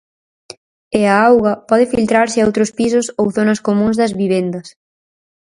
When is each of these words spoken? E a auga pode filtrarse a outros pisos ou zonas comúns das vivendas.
E 0.99 1.01
a 1.13 1.15
auga 1.29 1.53
pode 1.69 1.85
filtrarse 1.93 2.37
a 2.39 2.47
outros 2.49 2.73
pisos 2.77 3.05
ou 3.21 3.25
zonas 3.37 3.59
comúns 3.67 3.95
das 4.01 4.15
vivendas. 4.21 4.67